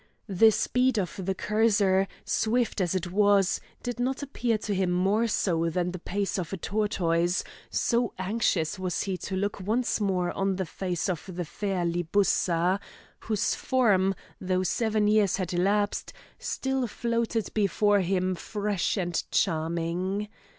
[0.29, 5.27] The speed of the courser, swift as it was, did not appear to him more
[5.27, 10.31] so than the pace of a tortoise, so anxious was he to look once more
[10.31, 12.79] on the face of the fair Libussa,
[13.19, 20.29] whose form, though seven years had elapsed, still floated before him fresh and charming.